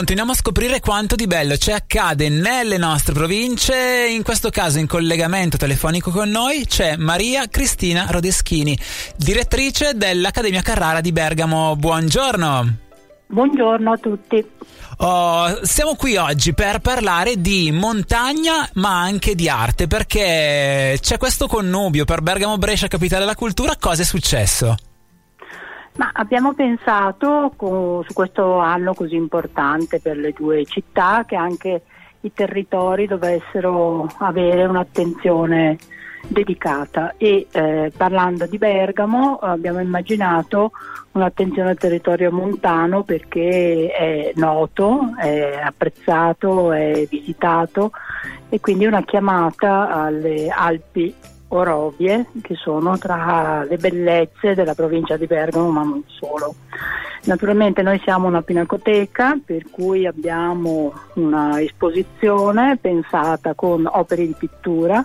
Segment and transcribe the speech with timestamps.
[0.00, 4.08] continuiamo a scoprire quanto di bello ci accade nelle nostre province.
[4.08, 8.78] In questo caso, in collegamento telefonico con noi c'è Maria Cristina Rodeschini,
[9.14, 11.76] direttrice dell'Accademia Carrara di Bergamo.
[11.76, 12.76] Buongiorno.
[13.26, 14.42] Buongiorno a tutti.
[14.96, 21.46] Oh, siamo qui oggi per parlare di montagna ma anche di arte perché c'è questo
[21.46, 23.76] connubio per Bergamo Brescia Capitale della Cultura.
[23.78, 24.76] Cosa è successo?
[25.96, 31.82] Ma abbiamo pensato con, su questo anno così importante per le due città che anche
[32.20, 35.78] i territori dovessero avere un'attenzione
[36.26, 37.14] dedicata.
[37.16, 40.72] E eh, parlando di Bergamo abbiamo immaginato
[41.12, 47.90] un'attenzione al territorio montano perché è noto, è apprezzato, è visitato
[48.48, 51.14] e quindi una chiamata alle Alpi
[51.52, 56.54] Orovie che sono tra le bellezze della provincia di Bergamo ma non solo.
[57.24, 65.04] Naturalmente noi siamo una pinacoteca per cui abbiamo una esposizione pensata con opere di pittura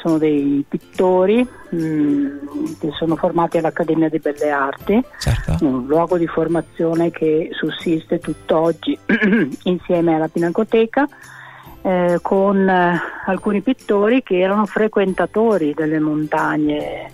[0.00, 2.38] sono dei pittori mh, mm,
[2.78, 5.56] che sono formati all'Accademia di Belle Arti, certo.
[5.60, 8.98] un luogo di formazione che sussiste tutt'oggi
[9.64, 11.06] insieme alla Pinacoteca.
[11.88, 17.10] Eh, con eh, alcuni pittori che erano frequentatori delle montagne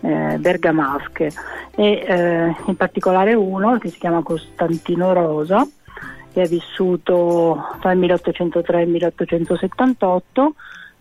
[0.00, 1.30] eh, bergamasche.
[1.74, 5.68] E eh, in particolare uno che si chiama Costantino Rosa
[6.32, 10.54] che è vissuto tra il 1803 e il 1878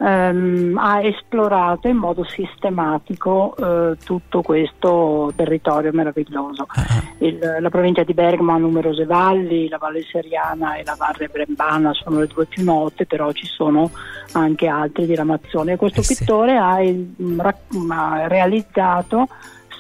[0.04, 6.68] ehm, ha esplorato in modo sistematico eh, tutto questo territorio meraviglioso.
[6.76, 7.26] Uh-huh.
[7.26, 11.94] Il, la provincia di Bergamo ha numerose valli, la Valle Seriana e la Valle Brembana
[11.94, 13.90] sono le due più note, però ci sono
[14.34, 15.76] anche altre diramazioni.
[15.78, 16.58] Questo eh pittore sì.
[16.58, 17.56] ha, il,
[17.90, 19.28] ha realizzato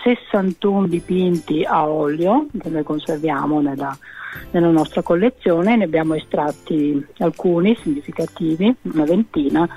[0.04, 3.98] 61 dipinti a olio che noi conserviamo nella,
[4.52, 9.68] nella nostra collezione, ne abbiamo estratti alcuni significativi, una ventina,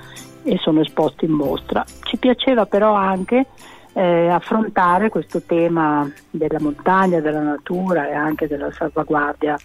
[0.47, 1.83] e sono esposti in mostra.
[2.03, 3.45] Ci piaceva però anche
[3.93, 9.57] eh, affrontare questo tema della montagna, della natura e anche della salvaguardia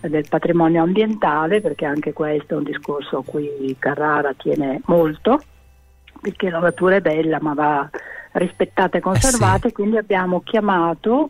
[0.00, 5.40] del patrimonio ambientale, perché anche questo è un discorso a cui Carrara tiene molto,
[6.20, 7.88] perché la natura è bella ma va
[8.32, 9.74] rispettata e conservata, eh sì.
[9.74, 11.28] quindi abbiamo chiamato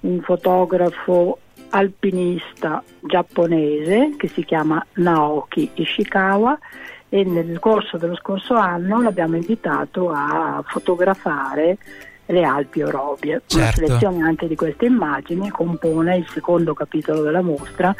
[0.00, 1.38] un fotografo
[1.70, 6.56] alpinista giapponese che si chiama Naoki Ishikawa
[7.08, 11.78] e nel corso dello scorso anno l'abbiamo invitato a fotografare
[12.26, 13.42] le Alpi Orobie.
[13.46, 13.56] Certo.
[13.56, 17.94] Una selezione anche di queste immagini compone il secondo capitolo della mostra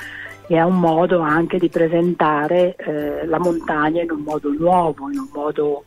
[0.49, 5.19] e è un modo anche di presentare eh, la montagna in un modo nuovo, in
[5.19, 5.84] un modo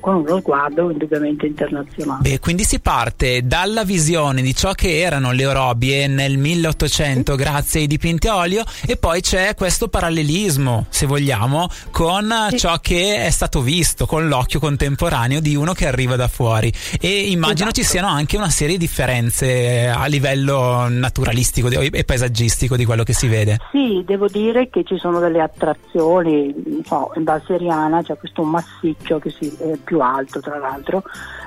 [0.00, 2.28] con uno sguardo indubbiamente internazionale.
[2.28, 7.38] E quindi si parte dalla visione di ciò che erano le orobie nel 1800 sì.
[7.38, 12.58] grazie ai dipinti a olio e poi c'è questo parallelismo, se vogliamo, con sì.
[12.58, 17.30] ciò che è stato visto con l'occhio contemporaneo di uno che arriva da fuori e
[17.30, 17.82] immagino esatto.
[17.82, 23.12] ci siano anche una serie di differenze a livello naturalistico e paesaggistico di quello che
[23.12, 23.58] si vede.
[23.70, 29.18] Sì, devo dire che ci sono delle attrazioni, so, in Val Seriana c'è questo massiccio
[29.18, 31.02] che si eh, più alto tra l'altro,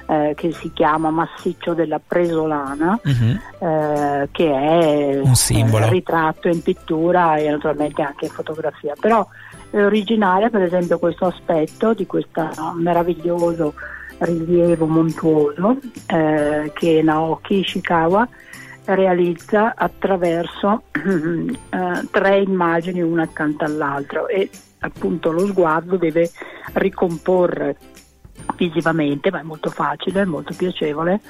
[0.07, 3.67] eh, che si chiama Massiccio della Presolana, uh-huh.
[3.67, 5.89] eh, che è un simbolo.
[5.89, 8.93] ritratto in pittura e naturalmente anche in fotografia.
[8.99, 9.27] Però
[9.69, 13.73] è originale per esempio questo aspetto di questo meraviglioso
[14.19, 15.77] rilievo montuoso
[16.07, 18.27] eh, che Naoki Ishikawa
[18.85, 24.49] realizza attraverso eh, tre immagini una accanto all'altra e
[24.79, 26.29] appunto lo sguardo deve
[26.73, 27.77] ricomporre
[28.55, 31.21] visivamente, ma è molto facile, è molto piacevole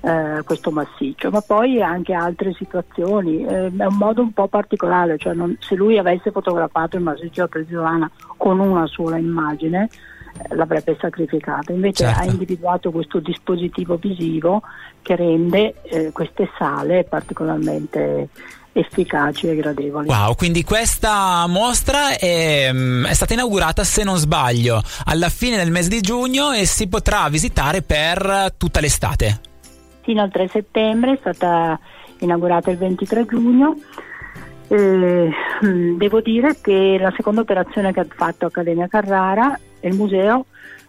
[0.00, 5.18] eh, questo massiccio, ma poi anche altre situazioni, eh, è un modo un po' particolare,
[5.18, 9.88] cioè non, se lui avesse fotografato il massiccio a Presolana con una sola immagine
[10.48, 12.20] eh, l'avrebbe sacrificato, invece certo.
[12.20, 14.62] ha individuato questo dispositivo visivo
[15.02, 18.28] che rende eh, queste sale particolarmente
[18.78, 20.08] efficaci e gradevoli.
[20.08, 25.70] Wow, quindi questa mostra è, mm, è, stata inaugurata, se non sbaglio, alla fine del
[25.70, 29.40] mese di giugno e si potrà visitare per tutta l'estate.
[30.02, 31.78] Fino al 3 settembre è stata
[32.18, 33.76] inaugurata il 23 giugno.
[34.68, 35.30] Eh,
[35.96, 40.46] devo dire che la seconda operazione che ha fatto Accademia Carrara è il museo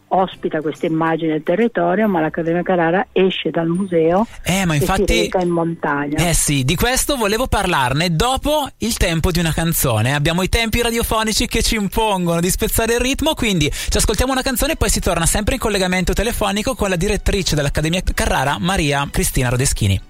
[0.09, 5.29] ospita queste immagini del territorio, ma l'Accademia Carrara esce dal museo eh, ma infatti, e
[5.31, 6.29] si in montagna.
[6.29, 10.13] Eh sì, di questo volevo parlarne dopo il tempo di una canzone.
[10.13, 14.41] Abbiamo i tempi radiofonici che ci impongono di spezzare il ritmo, quindi ci ascoltiamo una
[14.41, 19.07] canzone e poi si torna sempre in collegamento telefonico con la direttrice dell'Accademia Carrara, Maria
[19.11, 20.01] Cristina Rodeschini.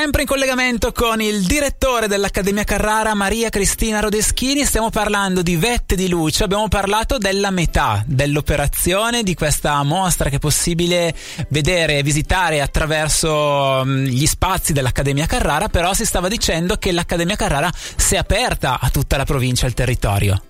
[0.00, 5.94] Sempre in collegamento con il direttore dell'Accademia Carrara, Maria Cristina Rodeschini, stiamo parlando di vette
[5.94, 11.14] di luce, abbiamo parlato della metà dell'operazione di questa mostra che è possibile
[11.50, 17.36] vedere e visitare attraverso mm, gli spazi dell'Accademia Carrara, però si stava dicendo che l'Accademia
[17.36, 20.42] Carrara si è aperta a tutta la provincia e al territorio.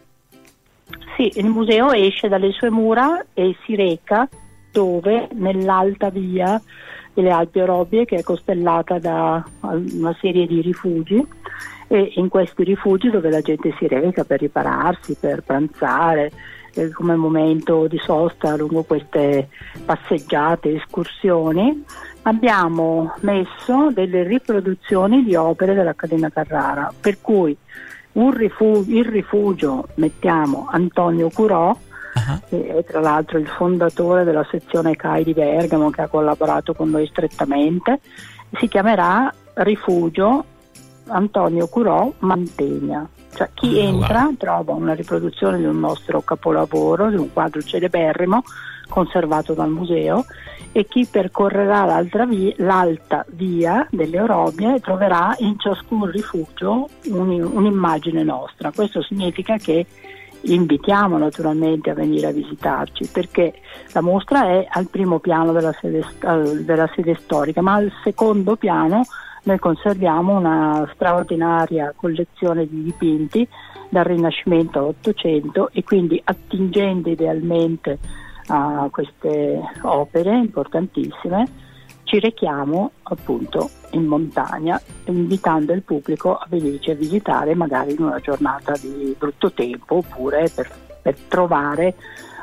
[1.17, 4.29] Sì, il museo esce dalle sue mura e si reca
[4.71, 5.27] dove?
[5.33, 6.63] Nell'alta via
[7.15, 11.27] delle Alpi Orobie che è costellata da una serie di rifugi.
[11.89, 16.31] E in questi rifugi dove la gente si reca per ripararsi, per pranzare,
[16.75, 19.49] eh, come momento di sosta lungo queste
[19.85, 21.85] passeggiate, escursioni,
[22.23, 27.57] abbiamo messo delle riproduzioni di opere dell'Accademia Carrara, per cui
[28.13, 31.77] rifugio, il rifugio mettiamo Antonio Curò,
[32.33, 32.49] uh-huh.
[32.49, 36.91] che è tra l'altro il fondatore della sezione CAI di Bergamo che ha collaborato con
[36.91, 38.01] noi strettamente,
[38.59, 40.45] si chiamerà Rifugio
[41.07, 43.09] Antonio Curò Mantegna.
[43.33, 44.37] Cioè chi oh, entra wow.
[44.37, 48.43] trova una riproduzione di un nostro capolavoro, di un quadro celeberrimo
[48.89, 50.25] conservato dal museo
[50.73, 58.71] e chi percorrerà via, l'alta via delle Orobie troverà in ciascun rifugio un, un'immagine nostra.
[58.73, 59.87] Questo significa che
[60.43, 63.55] invitiamo naturalmente a venire a visitarci perché
[63.93, 66.05] la mostra è al primo piano della sede,
[66.65, 69.03] della sede storica, ma al secondo piano
[69.43, 73.47] noi conserviamo una straordinaria collezione di dipinti
[73.89, 77.99] dal Rinascimento all'Ottocento e quindi attingendo idealmente
[78.49, 81.47] a queste opere importantissime
[82.05, 88.21] ci rechiamo appunto in montagna invitando il pubblico a venirci a visitare magari in una
[88.21, 90.71] giornata di brutto tempo oppure per,
[91.03, 91.95] per trovare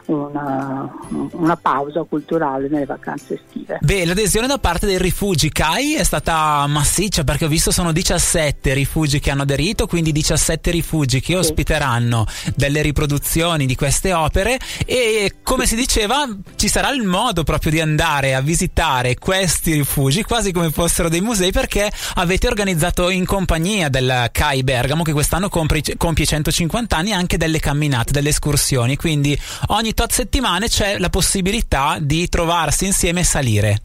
[0.07, 0.89] una,
[1.31, 3.80] una, pausa culturale nelle vacanze estive.
[3.81, 8.74] Beh, l'adesione da parte dei rifugi CAI è stata massiccia perché ho visto sono 17
[8.74, 11.36] rifugi che hanno aderito, quindi 17 rifugi che sì.
[11.36, 12.25] ospiteranno
[12.56, 17.81] delle riproduzioni di queste opere e come si diceva ci sarà il modo proprio di
[17.81, 23.89] andare a visitare questi rifugi quasi come fossero dei musei perché avete organizzato in compagnia
[23.89, 29.38] del CAI Bergamo che quest'anno compie 150 anni anche delle camminate, delle escursioni, quindi
[29.68, 33.77] ogni tot settimane c'è la possibilità di trovarsi insieme e salire.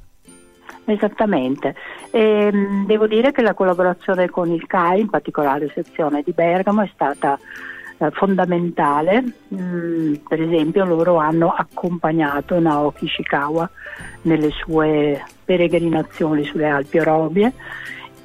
[0.85, 1.75] Esattamente.
[2.11, 6.83] E, ehm, devo dire che la collaborazione con il CAI, in particolare sezione di Bergamo,
[6.83, 7.39] è stata
[7.97, 9.25] eh, fondamentale.
[9.55, 13.71] Mm, per esempio loro hanno accompagnato Naoki Ishikawa
[14.23, 17.55] nelle sue peregrinazioni sulle Alpi Orobie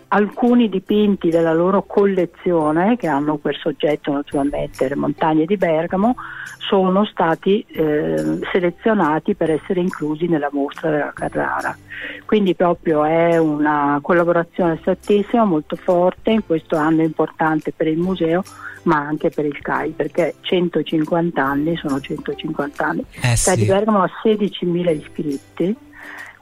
[0.09, 6.15] alcuni dipinti della loro collezione, che hanno per soggetto naturalmente le montagne di Bergamo,
[6.57, 11.77] sono stati eh, selezionati per essere inclusi nella mostra della Carrara.
[12.25, 18.43] Quindi proprio è una collaborazione strettissima, molto forte, in questo anno importante per il museo,
[18.83, 23.05] ma anche per il CAI, perché 150 anni sono 150 anni.
[23.21, 23.45] Eh sì.
[23.45, 25.75] CAI di Bergamo ha 16.000 iscritti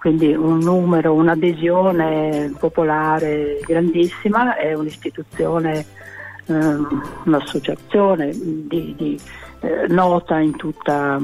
[0.06, 5.84] quindi un numero, un'adesione popolare grandissima, è un'istituzione,
[6.46, 9.20] ehm, un'associazione di, di
[9.62, 11.20] eh, nota in tutta,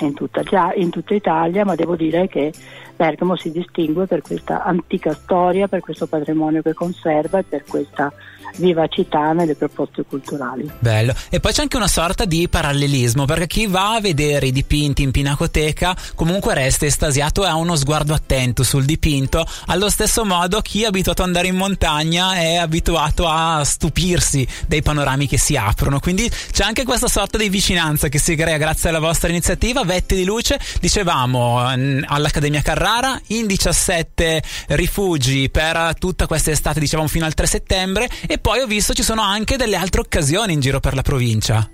[0.00, 0.42] in, tutta,
[0.74, 2.52] in tutta Italia, ma devo dire che
[2.96, 8.12] Bergamo si distingue per questa antica storia, per questo patrimonio che conserva e per questa
[8.56, 10.70] vivacità nelle proposte culturali.
[10.78, 11.14] Bello.
[11.28, 15.02] E poi c'è anche una sorta di parallelismo, perché chi va a vedere i dipinti
[15.02, 20.60] in pinacoteca comunque resta estasiato e ha uno sguardo attento sul dipinto, allo stesso modo
[20.60, 25.56] chi è abituato ad andare in montagna è abituato a stupirsi dei panorami che si
[25.56, 26.00] aprono.
[26.00, 29.84] Quindi c'è anche questa sorta di vicinanza che si crea grazie alla vostra iniziativa.
[29.86, 37.24] Vette di luce, dicevamo all'Accademia Carrara, in 17 rifugi per tutta questa estate, dicevamo fino
[37.24, 40.80] al 3 settembre e poi ho visto ci sono anche delle altre occasioni in giro
[40.80, 41.70] per la provincia.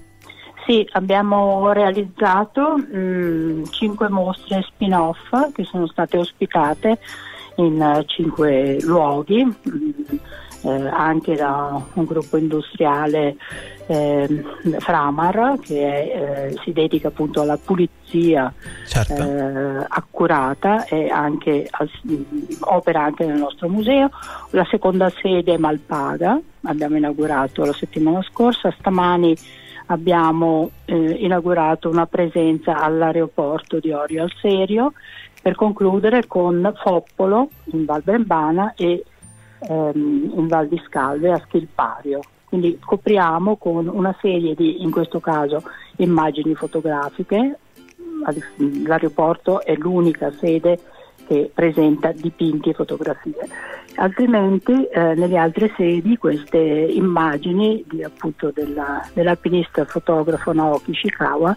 [0.67, 6.99] Sì, abbiamo realizzato mh, mm, cinque mostre spin-off che sono state ospitate
[7.57, 10.17] in uh, cinque luoghi, mh, mm,
[10.63, 13.37] eh, anche da un gruppo industriale
[13.87, 14.45] eh,
[14.79, 18.53] Framar che eh, si dedica appunto alla pulizia
[18.87, 19.23] certo.
[19.23, 21.91] eh, accurata e anche, al,
[22.61, 24.11] opera anche nel nostro museo.
[24.51, 29.37] La seconda sede è Malpaga, abbiamo inaugurato la settimana scorsa, stamani
[29.87, 34.93] abbiamo eh, inaugurato una presenza all'aeroporto di Orio al Serio
[35.41, 39.05] per concludere con Foppolo in Val Brembana e
[39.69, 42.21] ehm, in Val di Scalve a Schilpario.
[42.45, 45.63] Quindi copriamo con una serie di, in questo caso,
[45.97, 47.59] immagini fotografiche.
[48.85, 50.79] L'aeroporto è l'unica sede
[51.27, 53.49] che presenta dipinti e fotografie.
[53.97, 61.57] Altrimenti eh, nelle altre sedi queste immagini di, appunto, della, dell'alpinista fotografo Naoki Shikawa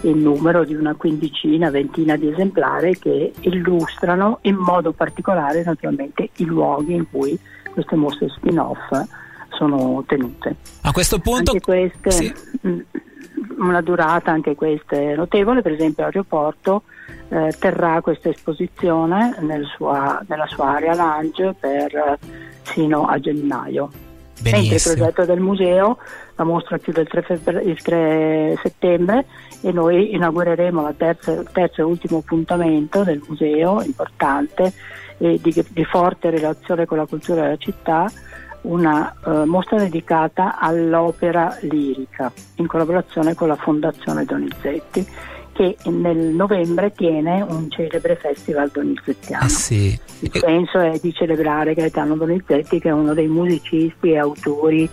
[0.00, 6.44] il numero di una quindicina, ventina di esemplari che illustrano in modo particolare naturalmente i
[6.44, 7.38] luoghi in cui
[7.72, 8.78] queste mostre spin-off
[9.50, 10.56] sono tenute.
[10.82, 11.52] A questo punto...
[11.52, 12.34] Anche queste, sì.
[12.66, 12.80] Mm,
[13.58, 16.82] una durata anche questa notevole, per esempio l'aeroporto
[17.28, 22.18] eh, terrà questa esposizione nel sua, nella sua area lounge per eh,
[22.62, 23.90] fino a gennaio.
[24.40, 24.70] Benissimo.
[24.70, 25.98] Mentre il progetto del museo,
[26.34, 29.24] la mostra chiude il 3, febbre, il 3 settembre
[29.62, 34.72] e noi inaugureremo il terzo, e ultimo appuntamento del museo, importante,
[35.18, 38.10] e di, di forte relazione con la cultura della città,
[38.62, 45.06] una uh, mostra dedicata all'opera lirica in collaborazione con la Fondazione Donizetti
[45.52, 49.44] che nel novembre tiene un celebre festival donizettiano.
[49.44, 50.00] Eh sì.
[50.20, 54.88] Il senso è di celebrare Gaetano Donizetti che è uno dei musicisti e autori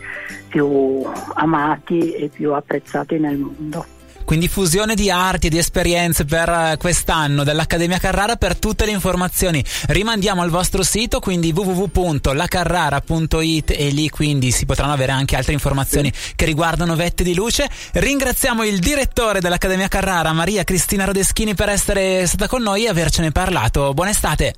[0.49, 1.03] più
[1.35, 3.85] amati e più apprezzati nel mondo.
[4.29, 8.91] Quindi fusione di arti e di esperienze per eh, quest'anno dell'Accademia Carrara per tutte le
[8.91, 9.65] informazioni.
[9.87, 16.13] Rimandiamo al vostro sito, quindi www.lacarrara.it e lì quindi si potranno avere anche altre informazioni
[16.35, 17.67] che riguardano vette di luce.
[17.93, 23.31] Ringraziamo il direttore dell'Accademia Carrara, Maria Cristina Rodeschini, per essere stata con noi e avercene
[23.31, 23.95] parlato.
[23.95, 24.53] Buona estate.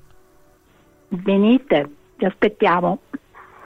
[1.07, 2.99] Venite, ti aspettiamo.